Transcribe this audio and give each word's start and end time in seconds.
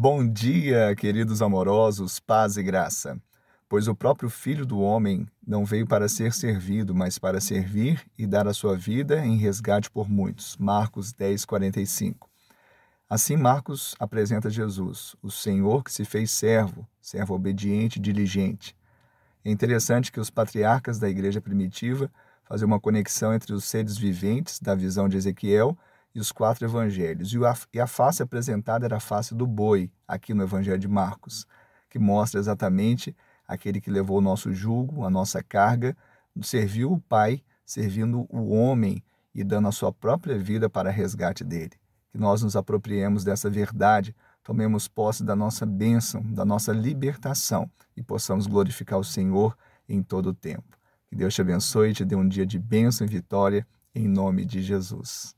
Bom 0.00 0.24
dia, 0.24 0.94
queridos 0.94 1.42
amorosos, 1.42 2.20
paz 2.20 2.56
e 2.56 2.62
graça. 2.62 3.20
Pois 3.68 3.88
o 3.88 3.96
próprio 3.96 4.30
Filho 4.30 4.64
do 4.64 4.78
Homem 4.78 5.26
não 5.44 5.64
veio 5.64 5.88
para 5.88 6.08
ser 6.08 6.32
servido, 6.32 6.94
mas 6.94 7.18
para 7.18 7.40
servir 7.40 8.08
e 8.16 8.24
dar 8.24 8.46
a 8.46 8.54
sua 8.54 8.76
vida 8.76 9.26
em 9.26 9.36
resgate 9.36 9.90
por 9.90 10.08
muitos. 10.08 10.56
Marcos 10.56 11.12
10, 11.12 11.44
45. 11.44 12.30
Assim, 13.10 13.36
Marcos 13.36 13.96
apresenta 13.98 14.48
Jesus, 14.48 15.16
o 15.20 15.32
Senhor 15.32 15.82
que 15.82 15.92
se 15.92 16.04
fez 16.04 16.30
servo, 16.30 16.86
servo 17.00 17.34
obediente 17.34 17.96
e 17.96 18.00
diligente. 18.00 18.76
É 19.44 19.50
interessante 19.50 20.12
que 20.12 20.20
os 20.20 20.30
patriarcas 20.30 21.00
da 21.00 21.08
igreja 21.08 21.40
primitiva 21.40 22.08
faziam 22.44 22.68
uma 22.68 22.78
conexão 22.78 23.34
entre 23.34 23.52
os 23.52 23.64
seres 23.64 23.98
viventes 23.98 24.60
da 24.60 24.76
visão 24.76 25.08
de 25.08 25.16
Ezequiel 25.16 25.76
e 26.18 26.20
os 26.20 26.32
quatro 26.32 26.66
evangelhos. 26.66 27.32
E 27.72 27.80
a 27.80 27.86
face 27.86 28.22
apresentada 28.22 28.84
era 28.84 28.96
a 28.96 29.00
face 29.00 29.34
do 29.34 29.46
boi, 29.46 29.90
aqui 30.06 30.34
no 30.34 30.42
Evangelho 30.42 30.78
de 30.78 30.88
Marcos, 30.88 31.46
que 31.88 31.98
mostra 31.98 32.40
exatamente 32.40 33.16
aquele 33.46 33.80
que 33.80 33.90
levou 33.90 34.18
o 34.18 34.20
nosso 34.20 34.52
jugo, 34.52 35.04
a 35.04 35.10
nossa 35.10 35.42
carga, 35.42 35.96
serviu 36.42 36.92
o 36.92 37.00
Pai, 37.00 37.42
servindo 37.64 38.26
o 38.28 38.52
homem 38.52 39.02
e 39.34 39.44
dando 39.44 39.68
a 39.68 39.72
sua 39.72 39.92
própria 39.92 40.36
vida 40.36 40.68
para 40.68 40.90
resgate 40.90 41.44
dele. 41.44 41.72
Que 42.10 42.18
nós 42.18 42.42
nos 42.42 42.56
apropriemos 42.56 43.22
dessa 43.22 43.48
verdade, 43.48 44.14
tomemos 44.42 44.88
posse 44.88 45.22
da 45.22 45.36
nossa 45.36 45.64
bênção, 45.64 46.22
da 46.22 46.44
nossa 46.44 46.72
libertação 46.72 47.70
e 47.96 48.02
possamos 48.02 48.46
glorificar 48.46 48.98
o 48.98 49.04
Senhor 49.04 49.56
em 49.88 50.02
todo 50.02 50.30
o 50.30 50.34
tempo. 50.34 50.76
Que 51.08 51.14
Deus 51.14 51.34
te 51.34 51.40
abençoe 51.40 51.90
e 51.90 51.94
te 51.94 52.04
dê 52.04 52.16
um 52.16 52.26
dia 52.26 52.44
de 52.44 52.58
bênção 52.58 53.06
e 53.06 53.10
vitória, 53.10 53.66
em 53.94 54.08
nome 54.08 54.44
de 54.44 54.60
Jesus. 54.62 55.37